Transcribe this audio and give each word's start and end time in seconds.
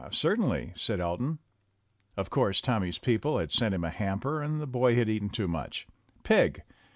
"Certainly," 0.11 0.73
said 0.75 0.99
Elton. 0.99 1.37
Of 2.17 2.31
course, 2.31 2.59
Tommy's 2.59 2.97
peo 2.97 3.19
ple 3.19 3.37
had 3.37 3.51
sent 3.51 3.75
him 3.75 3.83
a 3.83 3.91
hamper, 3.91 4.41
and 4.41 4.59
the 4.59 4.65
boy 4.65 4.95
had 4.95 5.07
eaten 5.09 5.29
too 5.29 5.47
much. 5.47 5.85
Pig 6.23 6.63